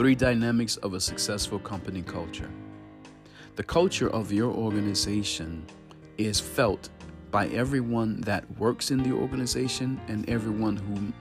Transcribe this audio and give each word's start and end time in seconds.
Three 0.00 0.14
dynamics 0.14 0.76
of 0.76 0.94
a 0.94 1.00
successful 1.00 1.58
company 1.58 2.00
culture. 2.00 2.48
The 3.56 3.62
culture 3.62 4.08
of 4.08 4.32
your 4.32 4.50
organization 4.50 5.66
is 6.16 6.40
felt 6.40 6.88
by 7.30 7.48
everyone 7.48 8.22
that 8.22 8.50
works 8.58 8.92
in 8.92 9.02
the 9.02 9.12
organization 9.12 10.00
and 10.08 10.26
everyone 10.26 10.78
who 10.78 11.12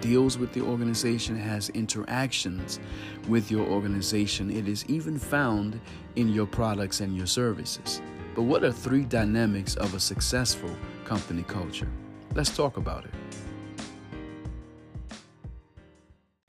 deals 0.00 0.38
with 0.38 0.50
the 0.54 0.62
organization, 0.62 1.36
has 1.36 1.68
interactions 1.74 2.80
with 3.28 3.50
your 3.50 3.66
organization. 3.66 4.50
It 4.50 4.66
is 4.66 4.86
even 4.86 5.18
found 5.18 5.78
in 6.16 6.30
your 6.30 6.46
products 6.46 7.00
and 7.00 7.14
your 7.14 7.26
services. 7.26 8.00
But 8.34 8.44
what 8.44 8.64
are 8.64 8.72
three 8.72 9.04
dynamics 9.04 9.76
of 9.76 9.92
a 9.92 10.00
successful 10.00 10.74
company 11.04 11.42
culture? 11.42 11.90
Let's 12.34 12.56
talk 12.56 12.78
about 12.78 13.04
it. 13.04 13.12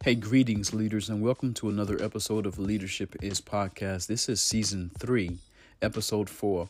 Hey, 0.03 0.15
greetings, 0.15 0.73
leaders, 0.73 1.07
and 1.07 1.21
welcome 1.21 1.53
to 1.53 1.69
another 1.69 1.97
episode 2.03 2.45
of 2.45 2.59
Leadership 2.59 3.15
is 3.23 3.39
Podcast. 3.39 4.07
This 4.07 4.27
is 4.27 4.41
season 4.41 4.91
three, 4.99 5.37
episode 5.81 6.29
four 6.29 6.67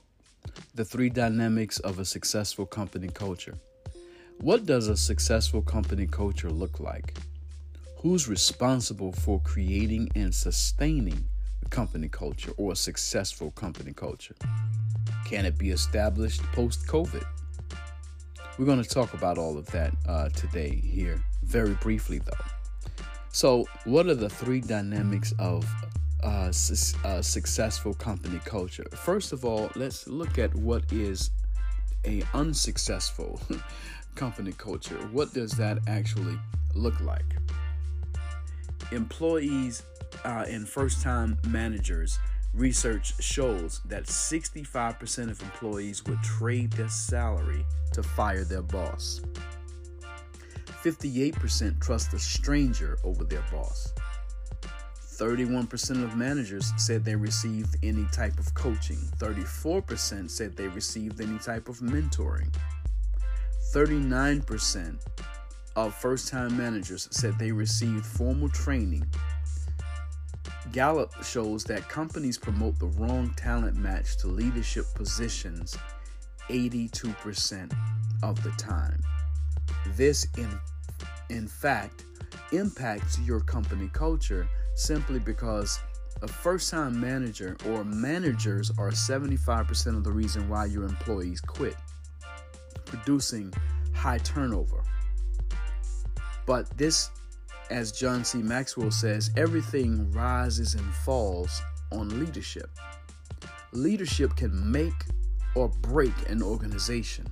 The 0.75 0.85
Three 0.85 1.09
Dynamics 1.09 1.79
of 1.79 1.97
a 1.97 2.05
Successful 2.05 2.67
Company 2.67 3.07
Culture. 3.07 3.57
What 4.37 4.67
does 4.67 4.87
a 4.87 4.95
successful 4.95 5.63
company 5.63 6.05
culture 6.05 6.51
look 6.51 6.79
like? 6.79 7.17
Who's 7.97 8.29
responsible 8.29 9.13
for 9.13 9.39
creating 9.39 10.11
and 10.13 10.31
sustaining 10.31 11.25
a 11.65 11.69
company 11.69 12.09
culture 12.09 12.51
or 12.57 12.73
a 12.73 12.75
successful 12.75 13.49
company 13.49 13.93
culture? 13.93 14.35
Can 15.25 15.45
it 15.45 15.57
be 15.57 15.71
established 15.71 16.43
post 16.51 16.85
COVID? 16.85 17.25
We're 18.59 18.65
going 18.65 18.83
to 18.83 18.87
talk 18.87 19.15
about 19.15 19.39
all 19.39 19.57
of 19.57 19.65
that 19.71 19.95
uh, 20.07 20.29
today 20.29 20.75
here, 20.75 21.19
very 21.41 21.73
briefly, 21.81 22.19
though. 22.19 22.62
So, 23.33 23.65
what 23.85 24.05
are 24.05 24.13
the 24.13 24.29
three 24.29 24.61
dynamics 24.61 25.33
of 25.39 25.67
uh, 26.21 26.51
su- 26.51 26.95
uh, 27.03 27.19
successful 27.19 27.95
company 27.95 28.39
culture? 28.45 28.85
First 28.93 29.33
of 29.33 29.43
all, 29.43 29.71
let's 29.75 30.07
look 30.07 30.37
at 30.37 30.53
what 30.53 30.83
is 30.93 31.31
a 32.05 32.21
unsuccessful 32.35 33.41
company 34.15 34.51
culture. 34.51 34.97
What 35.11 35.33
does 35.33 35.53
that 35.53 35.79
actually 35.87 36.37
look 36.75 36.99
like? 37.01 37.25
Employees 38.91 39.81
uh, 40.23 40.45
and 40.47 40.69
first-time 40.69 41.39
managers 41.47 42.19
research 42.53 43.19
shows 43.19 43.81
that 43.85 44.03
65% 44.03 45.31
of 45.31 45.41
employees 45.41 46.05
would 46.05 46.21
trade 46.21 46.71
their 46.73 46.87
salary 46.87 47.65
to 47.93 48.03
fire 48.03 48.43
their 48.43 48.61
boss. 48.61 49.21
58% 50.83 51.79
trust 51.79 52.13
a 52.13 52.19
stranger 52.19 52.97
over 53.05 53.23
their 53.23 53.43
boss. 53.51 53.93
31% 55.17 56.03
of 56.03 56.17
managers 56.17 56.73
said 56.75 57.05
they 57.05 57.15
received 57.15 57.77
any 57.83 58.05
type 58.11 58.37
of 58.37 58.53
coaching. 58.53 58.97
34% 59.19 60.29
said 60.29 60.57
they 60.57 60.67
received 60.67 61.21
any 61.21 61.37
type 61.39 61.69
of 61.69 61.79
mentoring. 61.79 62.53
39% 63.73 64.97
of 65.75 65.95
first 65.95 66.27
time 66.27 66.57
managers 66.57 67.07
said 67.11 67.37
they 67.39 67.51
received 67.51 68.05
formal 68.05 68.49
training. 68.49 69.05
Gallup 70.71 71.13
shows 71.23 71.63
that 71.65 71.87
companies 71.87 72.37
promote 72.37 72.77
the 72.79 72.87
wrong 72.87 73.33
talent 73.37 73.77
match 73.77 74.17
to 74.17 74.27
leadership 74.27 74.85
positions 74.95 75.77
82% 76.49 77.71
of 78.21 78.41
the 78.43 78.51
time. 78.51 78.99
This, 79.95 80.27
in 80.37 80.49
in 81.33 81.47
fact, 81.47 82.05
impacts 82.51 83.19
your 83.19 83.39
company 83.41 83.89
culture 83.93 84.47
simply 84.75 85.19
because 85.19 85.79
a 86.21 86.27
first 86.27 86.69
time 86.71 86.99
manager 86.99 87.57
or 87.67 87.83
managers 87.83 88.71
are 88.77 88.91
75% 88.91 89.97
of 89.97 90.03
the 90.03 90.11
reason 90.11 90.47
why 90.47 90.65
your 90.65 90.83
employees 90.83 91.41
quit, 91.41 91.75
producing 92.85 93.51
high 93.93 94.19
turnover. 94.19 94.83
But 96.45 96.77
this, 96.77 97.09
as 97.69 97.91
John 97.91 98.23
C. 98.23 98.41
Maxwell 98.41 98.91
says, 98.91 99.31
everything 99.35 100.11
rises 100.11 100.75
and 100.75 100.93
falls 101.05 101.61
on 101.91 102.19
leadership. 102.23 102.69
Leadership 103.71 104.35
can 104.35 104.71
make 104.71 104.93
or 105.55 105.69
break 105.81 106.13
an 106.29 106.41
organization. 106.41 107.25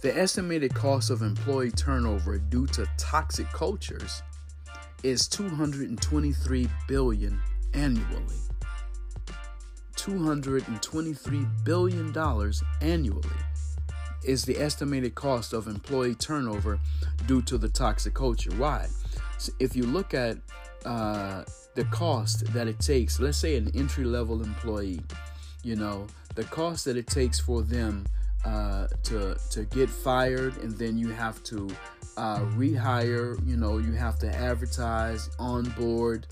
The 0.00 0.16
estimated 0.16 0.74
cost 0.74 1.10
of 1.10 1.22
employee 1.22 1.72
turnover 1.72 2.38
due 2.38 2.68
to 2.68 2.88
toxic 2.98 3.48
cultures 3.48 4.22
is 5.02 5.26
223 5.26 6.68
billion 6.86 7.40
annually. 7.74 8.36
223 9.96 11.46
billion 11.64 12.12
dollars 12.12 12.62
annually 12.80 13.28
is 14.22 14.44
the 14.44 14.56
estimated 14.60 15.16
cost 15.16 15.52
of 15.52 15.66
employee 15.66 16.14
turnover 16.14 16.78
due 17.26 17.42
to 17.42 17.58
the 17.58 17.68
toxic 17.68 18.14
culture. 18.14 18.52
Why? 18.52 18.86
So 19.38 19.52
if 19.58 19.74
you 19.74 19.82
look 19.82 20.14
at 20.14 20.38
uh, 20.84 21.42
the 21.74 21.84
cost 21.86 22.52
that 22.52 22.68
it 22.68 22.78
takes, 22.78 23.18
let's 23.18 23.38
say 23.38 23.56
an 23.56 23.72
entry 23.74 24.04
level 24.04 24.44
employee, 24.44 25.00
you 25.64 25.74
know, 25.74 26.06
the 26.36 26.44
cost 26.44 26.84
that 26.84 26.96
it 26.96 27.08
takes 27.08 27.40
for 27.40 27.62
them 27.62 28.06
uh, 28.48 28.86
to 29.02 29.36
to 29.50 29.64
get 29.64 29.90
fired, 29.90 30.56
and 30.58 30.76
then 30.78 30.96
you 30.96 31.10
have 31.10 31.42
to 31.44 31.68
uh, 32.16 32.40
rehire. 32.56 33.36
You 33.46 33.56
know, 33.56 33.78
you 33.78 33.92
have 33.92 34.18
to 34.20 34.34
advertise, 34.34 35.28
onboard, 35.38 36.26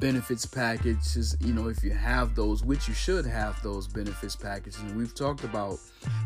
benefits 0.00 0.44
packages. 0.44 1.36
You 1.40 1.54
know, 1.54 1.68
if 1.68 1.84
you 1.84 1.92
have 1.92 2.34
those, 2.34 2.64
which 2.64 2.88
you 2.88 2.94
should 2.94 3.26
have 3.26 3.62
those 3.62 3.86
benefits 3.86 4.34
packages, 4.34 4.80
and 4.80 4.96
we've 4.96 5.14
talked 5.14 5.44
about 5.44 5.78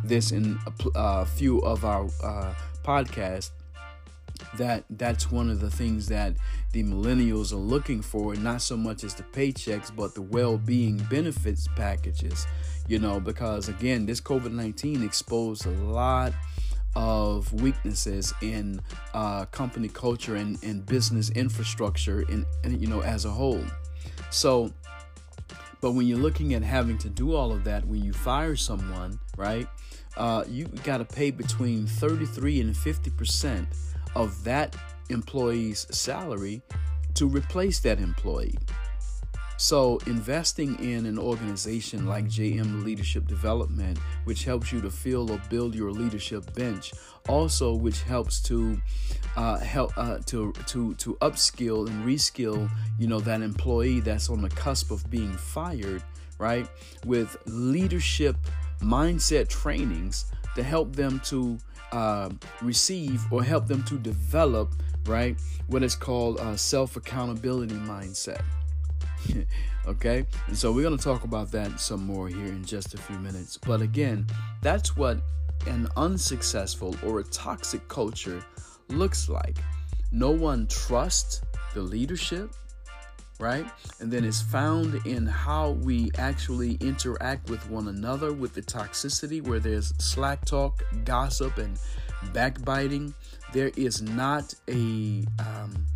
this 0.05 0.33
in 0.33 0.59
a, 0.67 0.73
a 0.95 1.27
few 1.27 1.59
of 1.61 1.85
our 1.85 2.07
uh, 2.23 2.55
podcasts 2.83 3.51
that 4.59 4.85
that's 4.91 5.31
one 5.31 5.51
of 5.51 5.61
the 5.61 5.71
things 5.71 6.09
that 6.09 6.35
the 6.73 6.83
millennials 6.83 7.53
are 7.53 7.57
looking 7.57 8.03
for 8.03 8.35
not 8.35 8.61
so 8.61 8.77
much 8.77 9.03
as 9.03 9.15
the 9.15 9.23
paychecks 9.23 9.95
but 9.95 10.15
the 10.15 10.21
well-being 10.21 10.99
benefits 11.11 11.67
packages 11.75 12.47
you 12.89 12.99
know 12.99 13.21
because 13.21 13.69
again 13.69 14.07
this 14.07 14.21
covid-19 14.21 15.05
exposed 15.05 15.67
a 15.67 15.71
lot 15.71 16.33
of 16.95 17.53
weaknesses 17.53 18.33
in 18.41 18.81
uh, 19.13 19.45
company 19.47 19.89
culture 19.89 20.37
and, 20.37 20.63
and 20.65 20.87
business 20.87 21.29
infrastructure 21.31 22.23
in, 22.23 22.47
in 22.65 22.81
you 22.81 22.87
know 22.87 23.03
as 23.03 23.25
a 23.25 23.31
whole 23.31 23.65
so 24.31 24.73
but 25.83 25.93
when 25.93 26.07
you're 26.07 26.19
looking 26.19 26.55
at 26.55 26.63
having 26.63 26.97
to 26.97 27.11
do 27.11 27.35
all 27.35 27.53
of 27.53 27.65
that 27.65 27.87
when 27.87 28.03
you 28.03 28.13
fire 28.13 28.57
someone 28.57 29.19
right 29.37 29.69
uh, 30.17 30.45
you 30.49 30.65
got 30.85 30.99
to 30.99 31.05
pay 31.05 31.31
between 31.31 31.87
33 31.87 32.63
and 32.63 32.77
50 32.77 33.11
percent 33.11 33.69
of 34.15 34.43
that 34.45 34.75
employee's 35.11 35.87
salary 35.91 36.63
to 37.15 37.27
replace 37.27 37.81
that 37.81 37.99
employee. 37.99 38.57
So, 39.59 39.99
investing 40.06 40.78
in 40.84 41.06
an 41.06 41.19
organization 41.19 42.06
like 42.06 42.27
JM 42.27 42.84
Leadership 42.84 43.27
Development, 43.27 43.97
which 44.25 44.44
helps 44.44 44.71
you 44.71 44.83
to 44.83 44.91
fill 44.91 45.31
or 45.33 45.41
build 45.49 45.75
your 45.75 45.91
leadership 45.91 46.53
bench, 46.55 46.93
also 47.27 47.75
which 47.75 48.03
helps 48.03 48.41
to 48.43 48.78
uh, 49.37 49.59
help 49.59 49.97
uh, 49.97 50.19
to 50.27 50.53
to 50.67 50.94
to 50.94 51.15
upskill 51.22 51.87
and 51.89 52.05
reskill, 52.05 52.71
you 52.99 53.06
know, 53.06 53.21
that 53.21 53.41
employee 53.41 54.00
that's 54.00 54.28
on 54.28 54.43
the 54.43 54.50
cusp 54.50 54.91
of 54.91 55.09
being 55.11 55.33
fired, 55.33 56.03
right? 56.38 56.69
With 57.06 57.34
leadership 57.47 58.37
mindset 58.81 59.49
trainings 59.49 60.27
to 60.55 60.62
help 60.62 60.94
them 60.94 61.19
to 61.25 61.59
uh, 61.93 62.28
receive 62.61 63.23
or 63.33 63.43
help 63.43 63.67
them 63.67 63.83
to 63.84 63.97
develop, 63.99 64.75
right, 65.06 65.38
what 65.69 65.83
is 65.83 65.97
called 65.97 66.41
a 66.41 66.59
self 66.59 66.97
accountability 66.97 67.75
mindset. 67.75 68.43
okay, 69.87 70.26
and 70.46 70.56
so 70.56 70.73
we're 70.73 70.82
going 70.82 70.96
to 70.96 71.02
talk 71.02 71.25
about 71.25 71.50
that 71.52 71.78
some 71.81 72.06
more 72.06 72.28
here 72.28 72.46
in 72.46 72.64
just 72.64 72.94
a 72.94 72.99
few 72.99 73.19
minutes. 73.19 73.56
But 73.58 73.81
again, 73.81 74.26
that's 74.62 74.96
what 74.96 75.19
an 75.67 75.88
unsuccessful 75.96 76.96
or 77.05 77.20
a 77.20 77.25
toxic 77.25 77.87
culture 77.88 78.44
looks 78.88 79.28
like. 79.28 79.58
No 80.12 80.31
one 80.31 80.67
trusts 80.69 81.43
the 81.75 81.82
leadership, 81.82 82.50
right? 83.38 83.67
And 84.00 84.11
then 84.11 84.25
it's 84.25 84.40
found 84.40 85.06
in 85.06 85.26
how 85.26 85.70
we 85.70 86.11
actually 86.17 86.75
interact 86.81 87.50
with 87.50 87.69
one 87.69 87.88
another 87.88 88.32
with 88.32 88.55
the 88.55 88.62
toxicity 88.62 89.43
where 89.43 89.58
there's 89.58 89.93
slack 89.99 90.44
talk, 90.44 90.82
gossip, 91.05 91.58
and 91.58 91.79
backbiting. 92.32 93.12
There 93.52 93.70
is 93.76 94.02
not 94.02 94.55
a 94.69 95.25
um, 95.38 95.87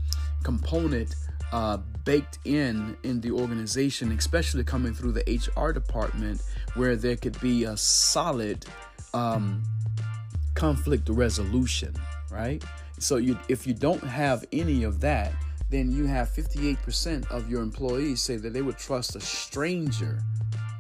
component 0.43 1.15
uh, 1.53 1.79
baked 2.05 2.39
in 2.45 2.97
in 3.03 3.21
the 3.21 3.31
organization, 3.31 4.13
especially 4.13 4.65
coming 4.65 4.95
through 4.95 5.13
the 5.13 5.41
HR 5.57 5.73
department, 5.73 6.43
where 6.75 6.97
there 6.97 7.17
could 7.17 7.41
be 7.41 7.65
a 7.65 7.77
solid 7.77 8.67
um, 9.15 9.63
conflict 10.55 11.09
resolution, 11.09 11.95
right? 12.31 12.63
So 12.99 13.17
you, 13.17 13.39
if 13.49 13.67
you 13.67 13.75
don't 13.75 14.03
have 14.03 14.45
any 14.53 14.85
of 14.85 15.01
that, 15.01 15.33
then 15.71 15.91
you 15.91 16.07
have 16.07 16.29
58% 16.29 17.31
of 17.31 17.49
your 17.49 17.63
employees 17.63 18.21
say 18.21 18.37
that 18.37 18.53
they 18.53 18.61
would 18.61 18.77
trust 18.77 19.17
a 19.17 19.21
stranger 19.21 20.21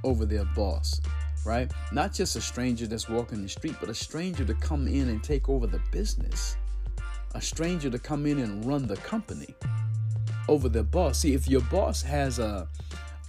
over 0.05 0.27
their 0.27 0.45
boss, 0.57 1.01
right? 1.47 1.73
Not 1.93 2.13
just 2.13 2.37
a 2.37 2.41
stranger 2.41 2.87
that's 2.87 3.09
walking 3.09 3.43
the 3.43 3.49
street, 3.49 3.77
but 3.81 3.89
a 3.89 3.95
stranger 3.95 4.45
to 4.45 4.55
come 4.55 4.87
in 4.87 5.09
and 5.09 5.23
take 5.23 5.49
over 5.49 5.67
the 5.67 5.81
business, 5.93 6.57
a 7.35 7.41
stranger 7.41 7.89
to 7.89 7.99
come 7.99 8.27
in 8.27 8.41
and 8.41 8.65
run 8.65 8.87
the 8.87 8.97
company 8.97 9.55
over 10.49 10.69
their 10.69 10.83
boss. 10.83 11.21
See, 11.21 11.35
if 11.35 11.49
your 11.49 11.63
boss 11.63 12.03
has 12.03 12.39
a, 12.39 12.69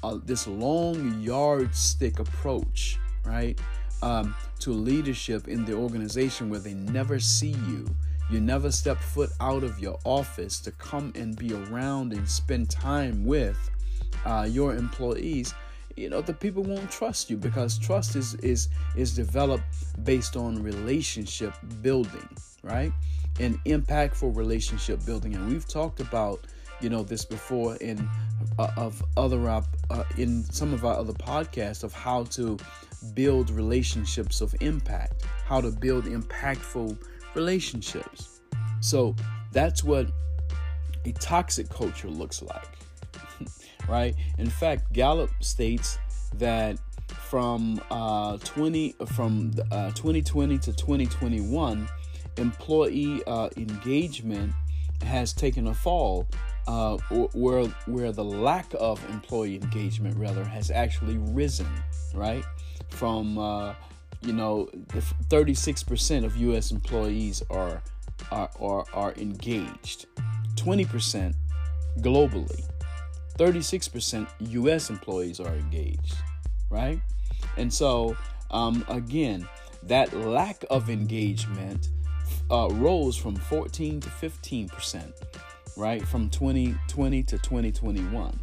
a 0.03 0.17
this 0.17 0.47
long 0.47 1.21
yardstick 1.21 2.19
approach, 2.19 2.99
right, 3.25 3.59
um, 4.01 4.35
to 4.59 4.71
leadership 4.71 5.47
in 5.47 5.65
the 5.65 5.73
organization 5.73 6.49
where 6.49 6.59
they 6.59 6.73
never 6.73 7.19
see 7.19 7.55
you 7.67 7.85
you 8.31 8.39
never 8.39 8.71
step 8.71 8.97
foot 8.97 9.29
out 9.41 9.61
of 9.61 9.77
your 9.79 9.99
office 10.05 10.59
to 10.61 10.71
come 10.71 11.11
and 11.15 11.35
be 11.35 11.53
around 11.53 12.13
and 12.13 12.27
spend 12.27 12.69
time 12.69 13.25
with 13.25 13.69
uh, 14.25 14.47
your 14.49 14.73
employees 14.75 15.53
you 15.97 16.09
know 16.09 16.21
the 16.21 16.33
people 16.33 16.63
won't 16.63 16.89
trust 16.89 17.29
you 17.29 17.37
because 17.37 17.77
trust 17.77 18.15
is 18.15 18.35
is 18.35 18.69
is 18.95 19.13
developed 19.13 19.63
based 20.03 20.37
on 20.37 20.61
relationship 20.63 21.53
building 21.81 22.29
right 22.63 22.93
and 23.39 23.61
impactful 23.65 24.35
relationship 24.35 25.03
building 25.05 25.35
and 25.35 25.47
we've 25.47 25.67
talked 25.67 25.99
about 25.99 26.45
you 26.81 26.89
know 26.89 27.03
this 27.03 27.25
before 27.25 27.75
in 27.77 28.09
uh, 28.59 28.71
of 28.77 29.03
other 29.17 29.47
uh, 29.47 29.63
in 30.17 30.43
some 30.45 30.73
of 30.73 30.83
our 30.85 30.97
other 30.97 31.13
podcasts 31.13 31.83
of 31.83 31.93
how 31.93 32.23
to 32.25 32.57
build 33.13 33.49
relationships 33.49 34.41
of 34.41 34.55
impact 34.61 35.23
how 35.45 35.59
to 35.59 35.69
build 35.69 36.05
impactful 36.05 36.97
relationships. 37.35 38.41
So 38.79 39.15
that's 39.51 39.83
what 39.83 40.07
a 41.05 41.11
toxic 41.13 41.69
culture 41.69 42.07
looks 42.07 42.41
like, 42.41 42.69
right? 43.89 44.15
In 44.37 44.49
fact, 44.49 44.93
Gallup 44.93 45.31
states 45.41 45.97
that 46.35 46.77
from 47.07 47.81
uh, 47.91 48.37
20 48.37 48.95
from 49.07 49.51
uh, 49.71 49.91
2020 49.91 50.57
to 50.59 50.73
2021, 50.73 51.87
employee 52.37 53.21
uh, 53.27 53.49
engagement 53.57 54.53
has 55.03 55.33
taken 55.33 55.67
a 55.67 55.73
fall, 55.73 56.27
uh, 56.67 56.97
where 57.33 57.65
where 57.85 58.11
the 58.11 58.23
lack 58.23 58.73
of 58.79 59.03
employee 59.09 59.55
engagement 59.55 60.17
rather 60.17 60.43
has 60.43 60.71
actually 60.71 61.17
risen, 61.17 61.67
right? 62.13 62.43
From 62.89 63.37
uh, 63.37 63.73
you 64.21 64.33
know, 64.33 64.69
36% 65.29 66.23
of 66.23 66.37
U.S. 66.37 66.71
employees 66.71 67.41
are 67.49 67.81
are 68.31 68.49
are, 68.59 68.85
are 68.93 69.13
engaged, 69.13 70.05
20% 70.55 71.33
globally, 71.99 72.63
36% 73.37 74.27
U.S. 74.39 74.89
employees 74.89 75.39
are 75.39 75.53
engaged, 75.55 76.15
right? 76.69 77.01
And 77.57 77.73
so, 77.73 78.15
um, 78.51 78.85
again, 78.87 79.47
that 79.83 80.13
lack 80.13 80.63
of 80.69 80.89
engagement 80.89 81.89
uh, 82.51 82.69
rose 82.71 83.17
from 83.17 83.35
14 83.35 84.01
to 84.01 84.09
15%, 84.09 85.11
right? 85.81 86.07
From 86.07 86.29
2020 86.29 87.23
to 87.23 87.37
2021. 87.39 88.39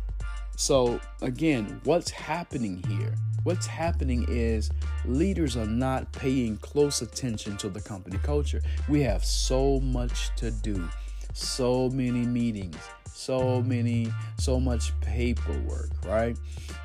So, 0.57 1.01
again, 1.23 1.81
what's 1.85 2.11
happening 2.11 2.83
here? 2.89 3.15
What's 3.45 3.67
happening 3.67 4.27
is 4.29 4.73
leaders 5.05 5.57
are 5.57 5.65
not 5.65 6.11
paying 6.11 6.57
close 6.57 7.01
attention 7.01 7.57
to 7.59 7.69
the 7.69 7.81
company 7.81 8.19
culture. 8.25 8.61
We 8.89 9.03
have 9.03 9.25
so 9.25 9.79
much 9.79 10.35
to 10.35 10.51
do, 10.51 10.89
so 11.33 11.89
many 11.91 12.27
meetings, 12.27 12.77
so 13.05 13.63
many, 13.63 14.13
so 14.39 14.59
much 14.59 14.93
paperwork, 15.01 15.91
right? 16.05 16.37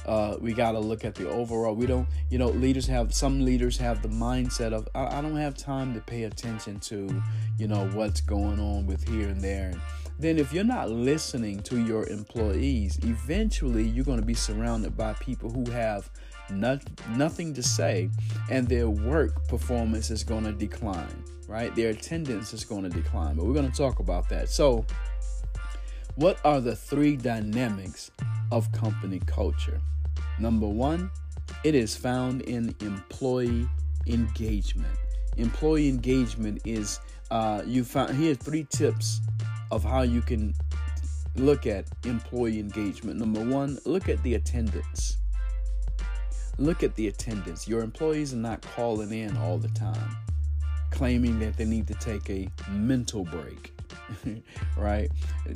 Uh, 0.06 0.36
we 0.40 0.54
got 0.54 0.74
to 0.74 0.80
look 0.80 1.04
at 1.04 1.16
the 1.16 1.28
overall. 1.30 1.74
We 1.74 1.88
don't, 1.88 2.08
you 2.30 2.38
know, 2.38 2.50
leaders 2.50 2.86
have, 2.86 3.12
some 3.12 3.44
leaders 3.44 3.76
have 3.78 4.04
the 4.04 4.10
mindset 4.10 4.72
of, 4.72 4.88
I, 4.94 5.18
I 5.18 5.22
don't 5.22 5.36
have 5.36 5.58
time 5.58 5.96
to 5.96 6.00
pay 6.00 6.26
attention 6.26 6.80
to, 6.82 7.24
you 7.58 7.68
know, 7.68 7.88
what's 7.94 8.22
going 8.22 8.60
on 8.60 8.86
with 8.86 9.08
here 9.08 9.30
and 9.30 9.42
there. 9.42 9.72
And, 9.72 9.82
then 10.20 10.38
if 10.38 10.54
you're 10.54 10.64
not 10.64 10.90
listening 10.90 11.60
to 11.64 11.84
your 11.84 12.08
employees, 12.08 13.00
eventually 13.04 13.84
you're 13.84 14.06
going 14.06 14.20
to 14.20 14.26
be 14.26 14.34
surrounded 14.34 14.96
by 14.96 15.14
people 15.14 15.50
who 15.50 15.70
have 15.72 16.10
not, 16.50 16.82
nothing 17.10 17.54
to 17.54 17.64
say, 17.64 18.10
and 18.50 18.68
their 18.68 18.90
work 18.90 19.48
performance 19.48 20.12
is 20.12 20.24
going 20.24 20.44
to 20.44 20.52
decline, 20.52 21.24
right? 21.48 21.74
Their 21.76 21.90
attendance 21.90 22.54
is 22.54 22.64
going 22.64 22.84
to 22.84 22.90
decline. 22.90 23.36
But 23.36 23.46
we're 23.46 23.54
going 23.54 23.70
to 23.70 23.78
talk 23.78 24.00
about 24.00 24.30
that. 24.30 24.50
So, 24.50 24.86
what 26.16 26.40
are 26.46 26.62
the 26.62 26.76
three 26.76 27.16
dynamics 27.16 28.12
of 28.52 28.72
company 28.72 29.20
culture? 29.26 29.82
Number 30.40 30.68
one, 30.68 31.10
it 31.64 31.76
is 31.76 31.96
found 31.96 32.42
in 32.44 32.76
employee 32.82 33.68
engagement. 34.08 34.96
Employee 35.38 35.90
engagement 35.90 36.62
is 36.66 37.00
uh, 37.32 37.64
you 37.66 37.84
found 37.84 38.16
here 38.16 38.36
three 38.36 38.68
tips 38.70 39.22
of 39.74 39.84
how 39.84 40.04
you 40.04 40.22
can 40.22 40.54
look 41.36 41.66
at 41.66 41.88
employee 42.06 42.60
engagement. 42.60 43.20
Number 43.20 43.44
one, 43.44 43.80
look 43.86 44.08
at 44.08 44.22
the 44.24 44.36
attendance. 44.36 45.18
Look 46.60 46.84
at 46.84 46.96
the 46.96 47.08
attendance. 47.08 47.68
Your 47.68 47.82
employees 47.82 48.34
are 48.34 48.38
not 48.38 48.62
calling 48.62 49.12
in 49.12 49.36
all 49.38 49.58
the 49.58 49.70
time, 49.70 50.16
claiming 50.92 51.40
that 51.40 51.58
they 51.58 51.66
need 51.66 51.88
to 51.88 51.96
take 51.96 52.30
a 52.30 52.48
mental 52.70 53.24
break. 53.24 53.74
right? 54.78 55.10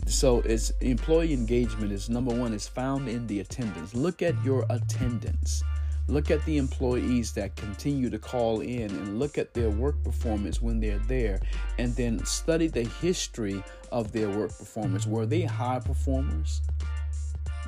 So 0.08 0.42
it's 0.42 0.72
employee 0.82 1.34
engagement 1.34 1.92
is 1.92 2.10
number 2.10 2.34
one, 2.34 2.54
is 2.54 2.68
found 2.68 3.08
in 3.08 3.28
the 3.28 3.42
attendance. 3.42 3.94
Look 3.94 4.24
at 4.24 4.34
your 4.44 4.66
attendance. 4.70 5.64
Look 6.10 6.32
at 6.32 6.44
the 6.46 6.58
employees 6.58 7.34
that 7.34 7.56
continue 7.58 8.10
to 8.10 8.18
call 8.18 8.62
in 8.62 8.90
and 8.92 9.20
look 9.20 9.38
at 9.38 9.54
their 9.54 9.70
work 9.70 10.02
performance 10.04 10.62
when 10.62 10.80
they're 10.80 11.02
there, 11.08 11.40
and 11.78 11.94
then 11.96 12.24
study 12.26 12.68
the 12.68 12.84
history 12.84 13.62
of 13.92 14.14
their 14.14 14.30
work 14.30 14.58
performance. 14.58 15.06
Were 15.06 15.26
they 15.26 15.42
high 15.42 15.80
performers? 15.80 16.62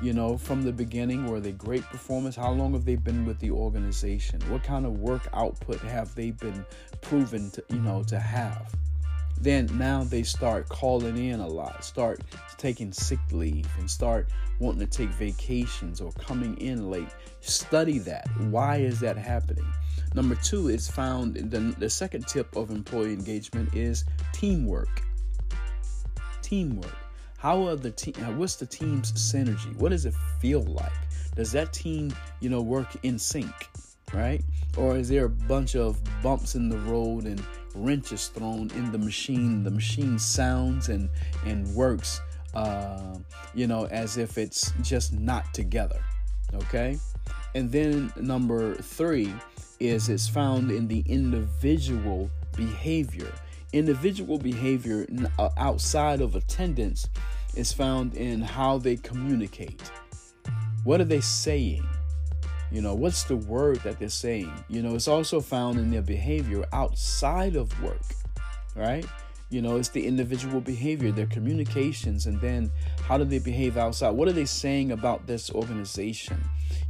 You 0.02 0.14
know, 0.14 0.38
from 0.38 0.62
the 0.62 0.72
beginning, 0.72 1.26
were 1.26 1.40
they 1.40 1.52
great 1.52 1.82
performers? 1.82 2.34
How 2.34 2.52
long 2.52 2.72
have 2.72 2.86
they 2.86 2.96
been 2.96 3.26
with 3.26 3.38
the 3.38 3.50
organization? 3.50 4.40
What 4.48 4.62
kind 4.62 4.86
of 4.86 4.98
work 4.98 5.28
output 5.34 5.80
have 5.80 6.14
they 6.14 6.30
been 6.30 6.64
proven 7.02 7.50
to, 7.50 7.64
you 7.68 7.80
know, 7.80 8.02
to 8.04 8.18
have? 8.18 8.74
Then 9.40 9.66
now 9.78 10.04
they 10.04 10.22
start 10.22 10.68
calling 10.68 11.16
in 11.16 11.40
a 11.40 11.46
lot, 11.46 11.84
start 11.84 12.20
taking 12.58 12.92
sick 12.92 13.20
leave, 13.32 13.66
and 13.78 13.90
start 13.90 14.28
wanting 14.58 14.80
to 14.80 14.86
take 14.86 15.08
vacations 15.10 16.00
or 16.00 16.12
coming 16.12 16.56
in 16.58 16.90
late. 16.90 17.08
Study 17.40 17.98
that. 18.00 18.28
Why 18.50 18.76
is 18.76 19.00
that 19.00 19.16
happening? 19.16 19.66
Number 20.14 20.34
two 20.36 20.68
is 20.68 20.88
found 20.88 21.34
the, 21.34 21.58
the 21.78 21.88
second 21.88 22.26
tip 22.26 22.54
of 22.54 22.70
employee 22.70 23.14
engagement 23.14 23.74
is 23.74 24.04
teamwork. 24.32 25.02
Teamwork. 26.42 26.96
How 27.38 27.66
are 27.68 27.76
the 27.76 27.90
team? 27.90 28.14
What's 28.36 28.56
the 28.56 28.66
team's 28.66 29.12
synergy? 29.12 29.74
What 29.76 29.90
does 29.90 30.04
it 30.04 30.14
feel 30.40 30.62
like? 30.62 30.92
Does 31.34 31.52
that 31.52 31.72
team, 31.72 32.12
you 32.40 32.50
know, 32.50 32.60
work 32.60 32.88
in 33.02 33.18
sync? 33.18 33.54
Right? 34.12 34.42
Or 34.76 34.96
is 34.96 35.08
there 35.08 35.26
a 35.26 35.30
bunch 35.30 35.76
of 35.76 36.00
bumps 36.22 36.54
in 36.54 36.68
the 36.68 36.78
road 36.78 37.24
and 37.24 37.44
wrenches 37.74 38.28
thrown 38.28 38.70
in 38.74 38.92
the 38.92 38.98
machine. 38.98 39.62
The 39.62 39.70
machine 39.70 40.18
sounds 40.18 40.88
and 40.88 41.08
and 41.44 41.72
works, 41.74 42.20
uh, 42.54 43.16
you 43.54 43.66
know, 43.66 43.86
as 43.86 44.16
if 44.16 44.38
it's 44.38 44.72
just 44.82 45.12
not 45.12 45.52
together. 45.54 46.02
Okay, 46.54 46.98
and 47.54 47.70
then 47.70 48.12
number 48.16 48.74
three 48.74 49.32
is 49.78 50.08
it's 50.08 50.28
found 50.28 50.70
in 50.70 50.88
the 50.88 51.04
individual 51.06 52.30
behavior. 52.56 53.32
Individual 53.72 54.36
behavior 54.36 55.06
uh, 55.38 55.48
outside 55.56 56.20
of 56.20 56.34
attendance 56.34 57.08
is 57.54 57.72
found 57.72 58.16
in 58.16 58.40
how 58.42 58.78
they 58.78 58.96
communicate. 58.96 59.90
What 60.82 61.00
are 61.00 61.04
they 61.04 61.20
saying? 61.20 61.86
You 62.70 62.82
know, 62.82 62.94
what's 62.94 63.24
the 63.24 63.36
word 63.36 63.78
that 63.80 63.98
they're 63.98 64.08
saying? 64.08 64.52
You 64.68 64.82
know, 64.82 64.94
it's 64.94 65.08
also 65.08 65.40
found 65.40 65.78
in 65.78 65.90
their 65.90 66.02
behavior 66.02 66.64
outside 66.72 67.56
of 67.56 67.82
work, 67.82 68.02
right? 68.76 69.04
You 69.48 69.60
know, 69.60 69.76
it's 69.76 69.88
the 69.88 70.06
individual 70.06 70.60
behavior, 70.60 71.10
their 71.10 71.26
communications, 71.26 72.26
and 72.26 72.40
then 72.40 72.70
how 73.02 73.18
do 73.18 73.24
they 73.24 73.40
behave 73.40 73.76
outside? 73.76 74.10
What 74.10 74.28
are 74.28 74.32
they 74.32 74.44
saying 74.44 74.92
about 74.92 75.26
this 75.26 75.50
organization, 75.50 76.40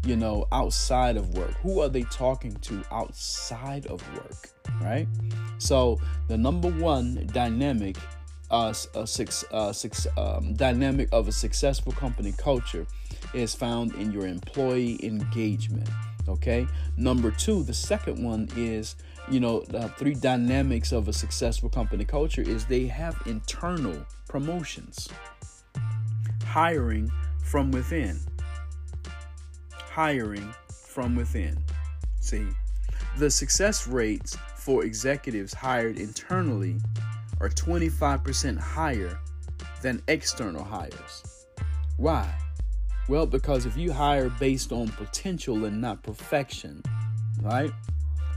you 0.05 0.17
know, 0.17 0.47
outside 0.53 1.17
of 1.17 1.31
work? 1.31 1.53
Who 1.63 1.81
are 1.81 1.89
they 1.89 2.03
talking 2.03 2.53
to 2.57 2.85
outside 2.93 3.87
of 3.87 4.03
work, 4.15 4.51
right? 4.83 5.09
So, 5.57 5.99
the 6.29 6.37
number 6.37 6.69
one 6.69 7.27
dynamic 7.33 7.97
uh, 8.51 8.75
a 8.95 9.07
six, 9.07 9.45
uh, 9.53 9.73
six, 9.73 10.07
um, 10.19 10.55
dynamic 10.55 11.09
of 11.13 11.29
a 11.29 11.33
successful 11.33 11.93
company 11.93 12.33
culture 12.37 12.87
is 13.35 13.55
found 13.55 13.95
in 13.95 14.13
your 14.13 14.27
employee 14.27 14.99
engagement. 15.05 15.89
Okay. 16.29 16.67
Number 16.97 17.31
two, 17.31 17.63
the 17.63 17.75
second 17.75 18.23
one 18.23 18.49
is, 18.57 18.97
you 19.31 19.41
know, 19.41 19.61
the 19.61 19.89
three 19.99 20.15
dynamics 20.15 20.93
of 20.93 21.09
a 21.09 21.13
successful 21.13 21.69
company 21.69 22.05
culture 22.05 22.43
is 22.43 22.65
they 22.67 22.87
have 22.87 23.21
internal 23.27 24.07
promotions. 24.29 25.09
hiring 26.45 27.11
from 27.45 27.71
within. 27.71 28.19
Hiring 29.73 30.53
from 30.87 31.15
within. 31.15 31.65
See, 32.21 32.47
the 33.19 33.31
success 33.31 33.87
rates 33.87 34.37
for 34.57 34.85
executives 34.85 35.55
hired 35.55 35.99
internally 35.99 36.79
are 37.41 37.49
25% 37.49 38.59
higher 38.59 39.19
than 39.83 40.03
external 40.09 40.63
hires. 40.65 41.47
Why? 41.97 42.33
Well, 43.11 43.27
because 43.27 43.67
if 43.67 43.77
you 43.77 43.93
hire 43.93 44.31
based 44.31 44.71
on 44.71 44.87
potential 44.87 45.65
and 45.65 45.81
not 45.81 46.01
perfection, 46.01 46.81
right? 47.43 47.73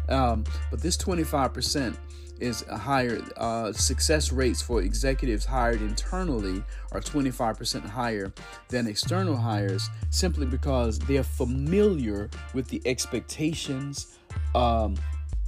Um, 0.09 0.45
but 0.71 0.81
this 0.81 0.97
25% 0.97 1.95
is 2.39 2.61
higher 2.63 3.21
uh, 3.37 3.71
success 3.71 4.31
rates 4.31 4.63
for 4.63 4.81
executives 4.81 5.45
hired 5.45 5.79
internally 5.83 6.63
are 6.91 6.99
25% 6.99 7.85
higher 7.85 8.33
than 8.69 8.87
external 8.87 9.37
hires 9.37 9.91
simply 10.09 10.47
because 10.47 10.97
they're 10.97 11.23
familiar 11.23 12.31
with 12.55 12.67
the 12.67 12.81
expectations 12.87 14.17
um, 14.55 14.95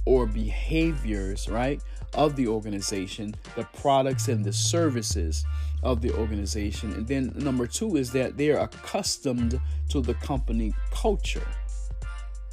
or 0.04 0.26
behaviors 0.26 1.48
right 1.48 1.82
of 2.14 2.36
the 2.36 2.46
organization 2.46 3.34
the 3.56 3.64
products 3.74 4.28
and 4.28 4.44
the 4.44 4.52
services 4.52 5.44
of 5.82 6.00
the 6.00 6.12
organization 6.12 6.92
and 6.92 7.06
then 7.06 7.32
number 7.36 7.66
two 7.66 7.96
is 7.96 8.10
that 8.12 8.36
they're 8.36 8.58
accustomed 8.58 9.60
to 9.88 10.00
the 10.00 10.14
company 10.14 10.72
culture 10.90 11.46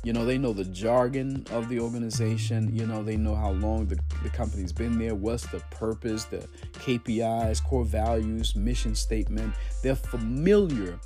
you 0.03 0.11
know, 0.11 0.25
they 0.25 0.37
know 0.37 0.51
the 0.51 0.65
jargon 0.65 1.45
of 1.49 1.69
the 1.69 1.79
organization. 1.79 2.75
You 2.75 2.85
know, 2.85 3.01
they 3.03 3.15
know 3.15 3.35
how 3.35 3.51
long 3.51 3.85
the, 3.85 3.97
the 4.21 4.29
company's 4.29 4.73
been 4.73 4.99
there, 4.99 5.15
what's 5.15 5.47
the 5.47 5.61
purpose, 5.71 6.25
the 6.25 6.45
KPIs, 6.73 7.63
core 7.63 7.85
values, 7.85 8.53
mission 8.53 8.95
statement. 8.95 9.53
They're 9.81 9.95
familiar, 9.95 10.99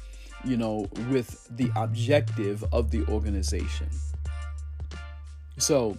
you 0.44 0.58
know, 0.58 0.88
with 1.12 1.48
the 1.56 1.70
objective 1.76 2.66
of 2.72 2.90
the 2.90 3.06
organization. 3.06 3.88
So, 5.60 5.96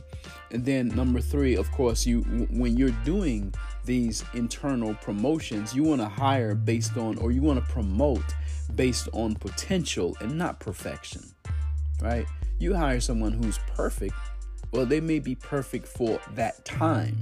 and 0.51 0.65
then 0.65 0.89
number 0.89 1.21
three, 1.21 1.55
of 1.55 1.71
course, 1.71 2.05
you 2.05 2.23
when 2.51 2.77
you're 2.77 2.97
doing 3.05 3.55
these 3.89 4.23
internal 4.35 4.95
promotions, 4.97 5.75
you 5.75 5.83
want 5.83 6.03
to 6.03 6.09
hire 6.09 6.55
based 6.55 6.99
on, 6.99 7.17
or 7.19 7.33
you 7.33 7.41
want 7.41 7.59
to 7.59 7.73
promote 7.73 8.35
based 8.75 9.09
on 9.15 9.35
potential 9.35 10.15
and 10.21 10.37
not 10.37 10.61
perfection, 10.61 11.23
right? 12.03 12.27
You 12.59 12.75
hire 12.75 13.01
someone 13.01 13.33
who's 13.33 13.59
perfect, 13.75 14.15
well, 14.73 14.85
they 14.85 15.01
may 15.01 15.21
be 15.21 15.35
perfect 15.35 15.89
for 15.89 16.21
that 16.35 16.67
time, 16.67 17.17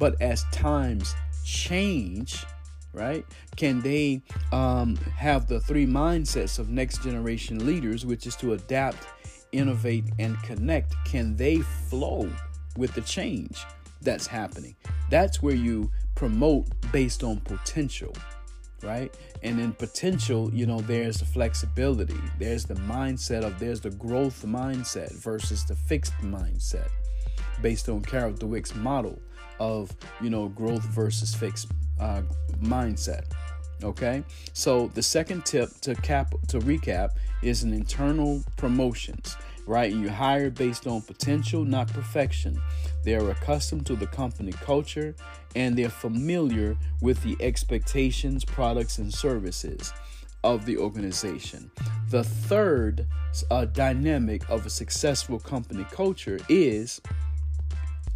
but 0.00 0.20
as 0.20 0.42
times 0.50 1.14
change, 1.44 2.44
right, 2.92 3.24
can 3.54 3.80
they 3.80 4.20
um, 4.50 4.96
have 5.16 5.46
the 5.46 5.60
three 5.60 5.86
mindsets 5.86 6.58
of 6.58 6.68
next 6.68 7.04
generation 7.04 7.64
leaders, 7.64 8.04
which 8.04 8.26
is 8.26 8.34
to 8.36 8.54
adapt, 8.54 9.06
innovate, 9.52 10.06
and 10.18 10.36
connect? 10.42 10.96
Can 11.04 11.36
they 11.36 11.58
flow 11.58 12.28
with 12.76 12.92
the 12.94 13.02
change 13.02 13.64
that's 14.02 14.26
happening? 14.26 14.74
That's 15.10 15.40
where 15.40 15.54
you 15.54 15.92
promote 16.18 16.66
based 16.90 17.22
on 17.22 17.38
potential 17.40 18.12
right? 18.82 19.12
And 19.42 19.58
in 19.58 19.72
potential, 19.72 20.54
you 20.54 20.64
know, 20.64 20.80
there's 20.80 21.18
the 21.18 21.24
flexibility, 21.24 22.20
there's 22.38 22.64
the 22.64 22.74
mindset 22.74 23.44
of 23.44 23.58
there's 23.58 23.80
the 23.80 23.90
growth 23.90 24.44
mindset 24.46 25.12
versus 25.12 25.64
the 25.64 25.74
fixed 25.74 26.12
mindset 26.22 26.88
based 27.60 27.88
on 27.88 28.02
Carol 28.02 28.32
Dweck's 28.32 28.76
model 28.76 29.20
of, 29.58 29.90
you 30.20 30.30
know, 30.30 30.48
growth 30.48 30.84
versus 30.84 31.34
fixed 31.34 31.72
uh, 32.00 32.22
mindset. 32.62 33.24
Okay, 33.82 34.22
so 34.52 34.88
the 34.94 35.02
second 35.02 35.44
tip 35.44 35.70
to 35.80 35.94
cap 35.96 36.32
to 36.48 36.58
recap 36.60 37.10
is 37.42 37.62
an 37.62 37.72
internal 37.72 38.42
promotions 38.56 39.36
right? 39.68 39.92
You 39.92 40.08
hire 40.08 40.50
based 40.50 40.86
on 40.86 41.02
potential, 41.02 41.64
not 41.64 41.88
perfection. 41.88 42.60
They 43.04 43.14
are 43.14 43.30
accustomed 43.30 43.86
to 43.86 43.96
the 43.96 44.06
company 44.06 44.52
culture 44.52 45.14
and 45.54 45.76
they're 45.76 45.90
familiar 45.90 46.76
with 47.02 47.22
the 47.22 47.36
expectations, 47.40 48.44
products, 48.44 48.98
and 48.98 49.12
services 49.12 49.92
of 50.42 50.64
the 50.64 50.78
organization. 50.78 51.70
The 52.10 52.24
third 52.24 53.06
uh, 53.50 53.66
dynamic 53.66 54.48
of 54.48 54.64
a 54.64 54.70
successful 54.70 55.38
company 55.38 55.84
culture 55.90 56.38
is 56.48 57.00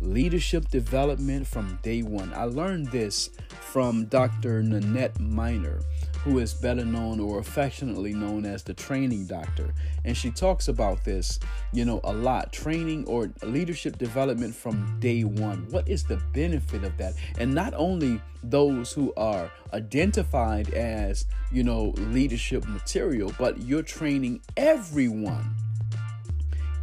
leadership 0.00 0.68
development 0.68 1.46
from 1.46 1.78
day 1.82 2.02
one. 2.02 2.32
I 2.34 2.44
learned 2.44 2.88
this 2.88 3.30
from 3.60 4.06
Dr. 4.06 4.62
Nanette 4.62 5.20
Miner 5.20 5.80
who 6.24 6.38
is 6.38 6.54
better 6.54 6.84
known 6.84 7.18
or 7.18 7.38
affectionately 7.38 8.12
known 8.14 8.46
as 8.46 8.62
the 8.62 8.74
training 8.74 9.26
doctor. 9.26 9.74
And 10.04 10.16
she 10.16 10.30
talks 10.30 10.68
about 10.68 11.04
this, 11.04 11.40
you 11.72 11.84
know, 11.84 12.00
a 12.04 12.12
lot 12.12 12.52
training 12.52 13.06
or 13.06 13.32
leadership 13.42 13.98
development 13.98 14.54
from 14.54 14.98
day 15.00 15.24
one. 15.24 15.66
What 15.70 15.88
is 15.88 16.04
the 16.04 16.18
benefit 16.32 16.84
of 16.84 16.96
that? 16.98 17.14
And 17.38 17.54
not 17.54 17.74
only 17.74 18.20
those 18.44 18.92
who 18.92 19.12
are 19.16 19.50
identified 19.72 20.70
as, 20.74 21.26
you 21.50 21.64
know, 21.64 21.92
leadership 21.96 22.66
material, 22.66 23.32
but 23.38 23.60
you're 23.62 23.82
training 23.82 24.40
everyone 24.56 25.54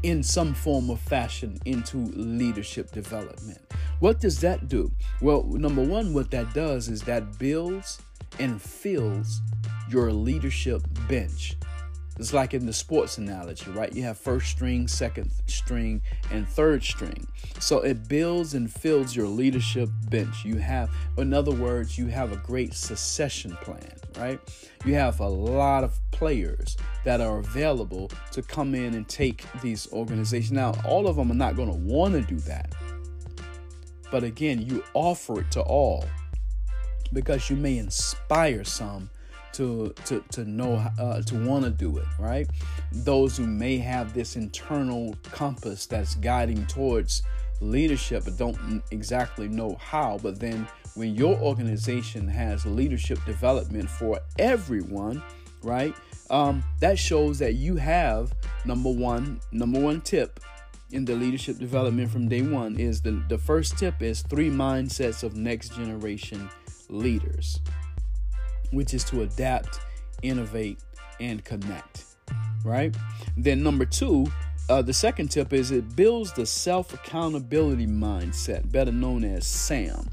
in 0.03 0.23
some 0.23 0.53
form 0.53 0.89
or 0.89 0.97
fashion 0.97 1.59
into 1.65 1.97
leadership 2.15 2.91
development. 2.91 3.59
What 3.99 4.21
does 4.21 4.39
that 4.41 4.69
do? 4.69 4.91
Well, 5.21 5.43
number 5.43 5.83
one, 5.83 6.13
what 6.13 6.31
that 6.31 6.53
does 6.53 6.87
is 6.87 7.01
that 7.03 7.37
builds 7.37 8.01
and 8.37 8.61
fills 8.61 9.41
your 9.89 10.11
leadership 10.11 10.81
bench. 11.07 11.57
It's 12.19 12.33
like 12.33 12.53
in 12.53 12.65
the 12.65 12.73
sports 12.73 13.17
analogy, 13.17 13.71
right? 13.71 13.93
You 13.93 14.03
have 14.03 14.17
first 14.17 14.47
string, 14.47 14.89
second 14.89 15.31
string, 15.47 16.01
and 16.31 16.45
third 16.45 16.83
string. 16.83 17.25
So 17.61 17.79
it 17.79 18.09
builds 18.09 18.55
and 18.55 18.69
fills 18.69 19.15
your 19.15 19.27
leadership 19.27 19.89
bench. 20.09 20.43
You 20.43 20.57
have, 20.57 20.89
in 21.17 21.33
other 21.33 21.53
words, 21.53 21.97
you 21.97 22.07
have 22.07 22.33
a 22.33 22.35
great 22.35 22.73
succession 22.73 23.55
plan, 23.61 23.93
right? 24.17 24.37
You 24.83 24.95
have 24.95 25.21
a 25.21 25.27
lot 25.29 25.85
of 25.85 25.97
players 26.11 26.75
that 27.05 27.21
are 27.21 27.39
available 27.39 28.11
to 28.31 28.41
come 28.41 28.75
in 28.75 28.95
and 28.95 29.07
take 29.07 29.45
these 29.61 29.87
organizations. 29.93 30.51
Now, 30.51 30.73
all 30.83 31.07
of 31.07 31.15
them 31.15 31.31
are 31.31 31.35
not 31.35 31.55
going 31.55 31.71
to 31.71 31.77
want 31.77 32.15
to 32.15 32.21
do 32.21 32.39
that. 32.41 32.75
But 34.11 34.25
again, 34.25 34.61
you 34.61 34.83
offer 34.93 35.39
it 35.39 35.51
to 35.51 35.61
all 35.61 36.03
because 37.13 37.49
you 37.49 37.55
may 37.55 37.77
inspire 37.77 38.63
some 38.63 39.09
to 39.53 39.93
to 40.05 40.23
to 40.31 40.45
know 40.45 40.75
uh, 40.99 41.21
to 41.23 41.35
want 41.45 41.65
to 41.65 41.71
do 41.71 41.97
it 41.97 42.05
right? 42.19 42.47
Those 42.91 43.37
who 43.37 43.47
may 43.47 43.77
have 43.77 44.13
this 44.13 44.35
internal 44.35 45.15
compass 45.31 45.85
that's 45.85 46.15
guiding 46.15 46.65
towards 46.67 47.23
leadership 47.61 48.23
but 48.25 48.37
don't 48.37 48.81
exactly 48.91 49.47
know 49.47 49.75
how 49.81 50.17
but 50.23 50.39
then 50.39 50.67
when 50.95 51.13
your 51.13 51.37
organization 51.39 52.27
has 52.27 52.65
leadership 52.65 53.19
development 53.25 53.89
for 53.89 54.19
everyone 54.37 55.21
right 55.61 55.93
um, 56.29 56.63
that 56.79 56.97
shows 56.97 57.37
that 57.39 57.55
you 57.55 57.75
have 57.75 58.33
number 58.65 58.89
one 58.89 59.39
number 59.51 59.79
one 59.79 59.99
tip 60.01 60.39
in 60.91 61.05
the 61.05 61.13
leadership 61.15 61.57
development 61.57 62.09
from 62.09 62.27
day 62.27 62.41
one 62.41 62.75
is 62.79 63.01
the, 63.01 63.21
the 63.27 63.37
first 63.37 63.77
tip 63.77 64.01
is 64.01 64.21
three 64.23 64.49
mindsets 64.49 65.23
of 65.23 65.35
next 65.35 65.75
generation 65.75 66.49
leaders, 66.89 67.59
which 68.71 68.93
is 68.93 69.03
to 69.05 69.21
adapt, 69.21 69.79
innovate, 70.21 70.79
and 71.19 71.43
connect. 71.43 72.05
Right? 72.63 72.95
Then, 73.37 73.63
number 73.63 73.85
two, 73.85 74.27
uh, 74.69 74.81
the 74.81 74.93
second 74.93 75.29
tip 75.29 75.53
is 75.53 75.71
it 75.71 75.95
builds 75.95 76.31
the 76.33 76.45
self 76.45 76.93
accountability 76.93 77.87
mindset, 77.87 78.71
better 78.71 78.91
known 78.91 79.23
as 79.23 79.47
SAM. 79.47 80.09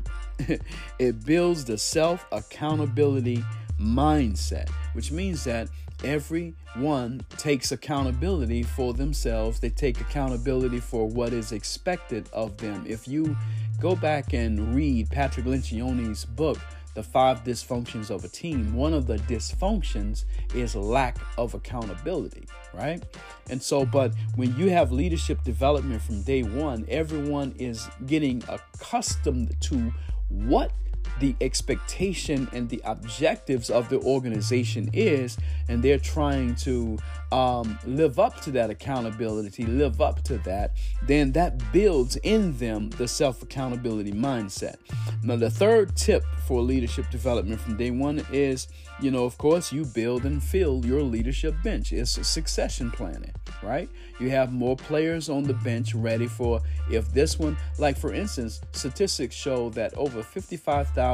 it 0.98 1.24
builds 1.24 1.64
the 1.64 1.76
self 1.76 2.26
accountability 2.32 3.44
mindset, 3.80 4.70
which 4.94 5.12
means 5.12 5.44
that 5.44 5.68
everyone 6.06 7.20
takes 7.36 7.72
accountability 7.72 8.62
for 8.62 8.94
themselves. 8.94 9.58
They 9.58 9.70
take 9.70 10.00
accountability 10.00 10.78
for 10.78 11.08
what 11.08 11.32
is 11.32 11.50
expected 11.50 12.30
of 12.32 12.56
them. 12.58 12.84
If 12.86 13.08
you 13.08 13.36
go 13.80 13.96
back 13.96 14.32
and 14.32 14.72
read 14.74 15.10
Patrick 15.10 15.46
Lencioni's 15.46 16.24
book, 16.24 16.58
The 16.94 17.02
Five 17.02 17.42
Dysfunctions 17.42 18.10
of 18.10 18.24
a 18.24 18.28
Team, 18.28 18.72
one 18.72 18.94
of 18.94 19.08
the 19.08 19.16
dysfunctions 19.18 20.24
is 20.54 20.76
lack 20.76 21.18
of 21.36 21.54
accountability, 21.54 22.46
right? 22.72 23.02
And 23.50 23.60
so, 23.60 23.84
but 23.84 24.14
when 24.36 24.56
you 24.56 24.70
have 24.70 24.92
leadership 24.92 25.42
development 25.42 26.02
from 26.02 26.22
day 26.22 26.44
one, 26.44 26.86
everyone 26.88 27.52
is 27.58 27.88
getting 28.06 28.44
accustomed 28.48 29.56
to 29.62 29.92
what 30.28 30.70
the 31.20 31.34
expectation 31.40 32.48
and 32.52 32.68
the 32.68 32.80
objectives 32.84 33.70
of 33.70 33.88
the 33.88 33.98
organization 34.00 34.90
is, 34.92 35.36
and 35.68 35.82
they're 35.82 35.98
trying 35.98 36.54
to 36.56 36.98
um, 37.32 37.78
live 37.84 38.18
up 38.18 38.40
to 38.42 38.50
that 38.52 38.70
accountability, 38.70 39.64
live 39.66 40.00
up 40.00 40.22
to 40.24 40.38
that, 40.38 40.72
then 41.02 41.32
that 41.32 41.72
builds 41.72 42.16
in 42.16 42.56
them 42.58 42.90
the 42.90 43.08
self 43.08 43.42
accountability 43.42 44.12
mindset. 44.12 44.76
Now, 45.22 45.36
the 45.36 45.50
third 45.50 45.96
tip 45.96 46.24
for 46.46 46.60
leadership 46.60 47.10
development 47.10 47.60
from 47.60 47.76
day 47.76 47.90
one 47.90 48.24
is, 48.32 48.68
you 49.00 49.10
know, 49.10 49.24
of 49.24 49.38
course, 49.38 49.72
you 49.72 49.84
build 49.84 50.24
and 50.24 50.42
fill 50.42 50.84
your 50.84 51.02
leadership 51.02 51.54
bench. 51.64 51.92
It's 51.92 52.26
succession 52.26 52.90
planning, 52.90 53.32
right? 53.62 53.88
You 54.20 54.30
have 54.30 54.52
more 54.52 54.76
players 54.76 55.28
on 55.28 55.42
the 55.42 55.54
bench 55.54 55.94
ready 55.94 56.26
for 56.26 56.60
if 56.90 57.12
this 57.12 57.38
one, 57.38 57.56
like 57.78 57.98
for 57.98 58.12
instance, 58.12 58.60
statistics 58.72 59.34
show 59.34 59.70
that 59.70 59.92
over 59.94 60.22
55,000 60.22 61.05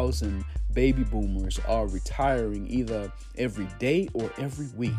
baby 0.73 1.05
boomers 1.05 1.61
are 1.69 1.87
retiring 1.87 2.67
either 2.69 3.13
every 3.37 3.69
day 3.79 4.09
or 4.15 4.31
every 4.39 4.69
week. 4.77 4.93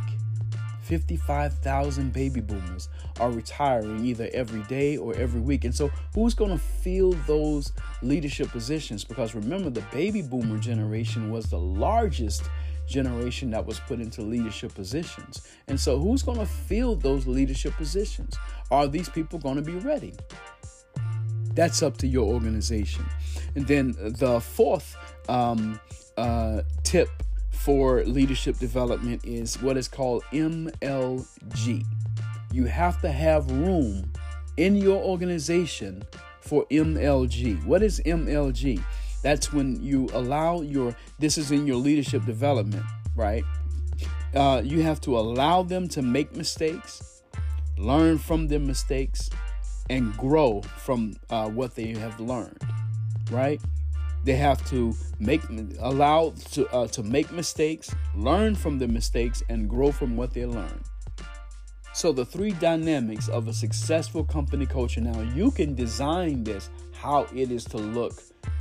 55,000 0.84 2.12
baby 2.12 2.42
boomers 2.42 2.90
are 3.20 3.32
retiring 3.32 4.06
either 4.06 4.30
every 4.34 4.64
day 4.64 4.98
or 4.98 5.16
every 5.16 5.40
week. 5.40 5.64
And 5.64 5.74
so, 5.74 5.90
who's 6.14 6.34
going 6.34 6.52
to 6.52 6.58
fill 6.58 7.14
those 7.26 7.72
leadership 8.02 8.50
positions? 8.50 9.04
Because 9.04 9.34
remember, 9.34 9.70
the 9.70 9.86
baby 9.94 10.22
boomer 10.22 10.60
generation 10.60 11.32
was 11.32 11.50
the 11.50 11.58
largest 11.58 12.50
generation 12.86 13.50
that 13.52 13.66
was 13.66 13.80
put 13.80 14.02
into 14.02 14.22
leadership 14.22 14.76
positions. 14.76 15.48
And 15.68 15.80
so, 15.80 15.98
who's 15.98 16.22
going 16.22 16.40
to 16.40 16.46
fill 16.46 16.96
those 16.96 17.26
leadership 17.26 17.74
positions? 17.78 18.36
Are 18.70 18.88
these 18.88 19.08
people 19.10 19.40
going 19.40 19.56
to 19.56 19.62
be 19.62 19.76
ready? 19.76 20.14
That's 21.56 21.82
up 21.82 21.98
to 21.98 22.08
your 22.08 22.26
organization. 22.26 23.06
And 23.55 23.67
then 23.67 23.95
the 24.00 24.39
fourth 24.41 24.95
um, 25.29 25.79
uh, 26.17 26.62
tip 26.83 27.10
for 27.51 28.03
leadership 28.03 28.57
development 28.57 29.24
is 29.25 29.62
what 29.62 29.77
is 29.77 29.88
called 29.88 30.24
MLG. 30.31 31.86
You 32.51 32.65
have 32.65 33.01
to 33.01 33.12
have 33.12 33.50
room 33.50 34.12
in 34.57 34.75
your 34.75 35.01
organization 35.01 36.03
for 36.41 36.65
MLG. 36.65 37.63
What 37.65 37.81
is 37.81 38.01
MLG? 38.05 38.83
That's 39.24 39.53
when 39.53 39.81
you 39.81 40.10
allow 40.13 40.62
your, 40.62 40.95
this 41.19 41.38
is 41.38 41.51
in 41.51 41.65
your 41.65 41.77
leadership 41.77 42.25
development, 42.25 42.83
right? 43.15 43.43
Uh, 44.36 44.62
you 44.63 44.81
have 44.81 45.00
to 45.01 45.17
allow 45.17 45.63
them 45.63 45.88
to 45.88 46.01
make 46.01 46.36
mistakes, 46.36 47.24
learn 47.77 48.17
from 48.17 48.48
their 48.48 48.60
mistakes, 48.60 49.29
and 49.89 50.15
grow 50.17 50.62
from 50.62 51.13
uh, 51.29 51.48
what 51.50 51.75
they 51.75 51.93
have 51.93 52.19
learned, 52.19 52.60
right? 53.34 53.60
They 54.24 54.36
have 54.36 54.66
to 54.70 54.96
make 55.20 55.42
allow 55.80 56.34
to 56.52 56.68
uh, 56.70 56.88
to 56.88 57.04
make 57.04 57.32
mistakes, 57.32 57.94
learn 58.16 58.56
from 58.56 58.80
the 58.80 58.88
mistakes, 58.88 59.44
and 59.50 59.70
grow 59.70 59.92
from 59.92 60.16
what 60.16 60.34
they 60.34 60.46
learn. 60.46 60.82
So 61.94 62.12
the 62.12 62.25
three 62.25 62.54
dynamics 62.54 63.28
of 63.28 63.48
a 63.48 63.54
successful 63.54 64.24
company 64.24 64.66
culture. 64.66 65.02
Now 65.02 65.22
you 65.36 65.52
can 65.52 65.75
design 65.75 66.44
this 66.44 66.70
how 66.94 67.28
it 67.36 67.52
is 67.52 67.66
to 67.66 67.78
look, 67.78 68.13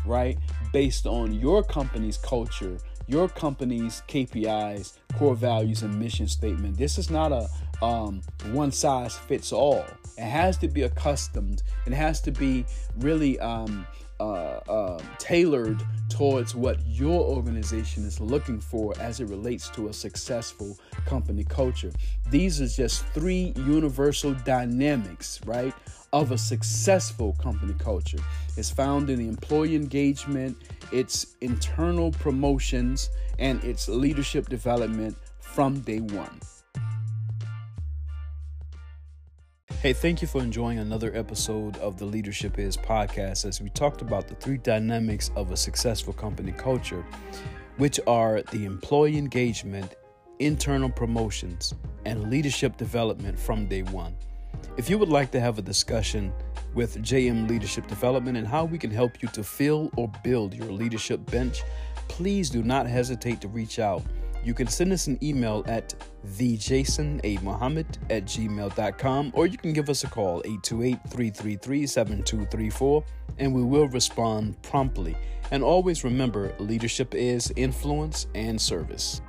right, 0.04 0.36
based 0.72 1.06
on 1.06 1.32
your 1.32 1.62
company's 1.62 2.18
culture, 2.18 2.76
your 3.06 3.28
company's 3.28 4.02
KPIs, 4.08 4.98
core 5.16 5.34
values, 5.34 5.82
and 5.82 5.98
mission 5.98 6.26
statement. 6.26 6.76
This 6.76 6.98
is 6.98 7.08
not 7.08 7.32
a 7.32 7.48
um, 7.82 8.20
one 8.52 8.70
size 8.70 9.16
fits 9.16 9.52
all. 9.52 9.84
It 10.18 10.24
has 10.24 10.58
to 10.58 10.68
be 10.68 10.82
accustomed. 10.82 11.62
It 11.86 11.92
has 11.92 12.20
to 12.22 12.30
be 12.30 12.64
really 12.98 13.40
um, 13.40 13.86
uh, 14.22 14.60
uh, 14.70 15.02
tailored 15.18 15.82
towards 16.08 16.54
what 16.54 16.78
your 16.86 17.20
organization 17.22 18.04
is 18.04 18.20
looking 18.20 18.60
for 18.60 18.94
as 19.00 19.18
it 19.18 19.28
relates 19.28 19.68
to 19.70 19.88
a 19.88 19.92
successful 19.92 20.78
company 21.06 21.42
culture. 21.42 21.90
These 22.30 22.60
are 22.60 22.68
just 22.68 23.04
three 23.06 23.52
universal 23.56 24.34
dynamics, 24.44 25.40
right, 25.44 25.74
of 26.12 26.30
a 26.30 26.38
successful 26.38 27.36
company 27.42 27.74
culture. 27.80 28.20
It's 28.56 28.70
found 28.70 29.10
in 29.10 29.18
the 29.18 29.28
employee 29.28 29.74
engagement, 29.74 30.56
its 30.92 31.34
internal 31.40 32.12
promotions, 32.12 33.10
and 33.40 33.62
its 33.64 33.88
leadership 33.88 34.48
development 34.48 35.16
from 35.40 35.80
day 35.80 35.98
one. 35.98 36.38
Hey, 39.82 39.92
thank 39.92 40.22
you 40.22 40.28
for 40.28 40.40
enjoying 40.40 40.78
another 40.78 41.10
episode 41.12 41.76
of 41.78 41.98
the 41.98 42.04
Leadership 42.04 42.56
Is 42.56 42.76
podcast 42.76 43.44
as 43.44 43.60
we 43.60 43.68
talked 43.68 44.00
about 44.00 44.28
the 44.28 44.36
three 44.36 44.58
dynamics 44.58 45.32
of 45.34 45.50
a 45.50 45.56
successful 45.56 46.12
company 46.12 46.52
culture, 46.52 47.04
which 47.78 47.98
are 48.06 48.42
the 48.52 48.64
employee 48.64 49.18
engagement, 49.18 49.96
internal 50.38 50.88
promotions, 50.88 51.74
and 52.04 52.30
leadership 52.30 52.76
development 52.76 53.36
from 53.36 53.66
day 53.66 53.82
one. 53.82 54.14
If 54.76 54.88
you 54.88 54.98
would 54.98 55.08
like 55.08 55.32
to 55.32 55.40
have 55.40 55.58
a 55.58 55.62
discussion 55.62 56.32
with 56.74 57.02
JM 57.02 57.48
Leadership 57.48 57.88
Development 57.88 58.38
and 58.38 58.46
how 58.46 58.64
we 58.64 58.78
can 58.78 58.92
help 58.92 59.20
you 59.20 59.28
to 59.30 59.42
fill 59.42 59.90
or 59.96 60.08
build 60.22 60.54
your 60.54 60.70
leadership 60.70 61.28
bench, 61.28 61.60
please 62.06 62.48
do 62.50 62.62
not 62.62 62.86
hesitate 62.86 63.40
to 63.40 63.48
reach 63.48 63.80
out 63.80 64.04
you 64.44 64.54
can 64.54 64.66
send 64.66 64.92
us 64.92 65.06
an 65.06 65.18
email 65.22 65.62
at 65.66 65.94
thejasonAMohammed 66.26 67.86
at 68.10 68.24
gmail.com 68.24 69.30
or 69.34 69.46
you 69.46 69.56
can 69.58 69.72
give 69.72 69.88
us 69.88 70.02
a 70.04 70.08
call 70.08 70.42
828-333-7234 70.42 73.04
and 73.38 73.54
we 73.54 73.62
will 73.62 73.88
respond 73.88 74.60
promptly. 74.62 75.16
And 75.50 75.62
always 75.62 76.04
remember 76.04 76.54
leadership 76.58 77.14
is 77.14 77.50
influence 77.56 78.26
and 78.34 78.60
service. 78.60 79.22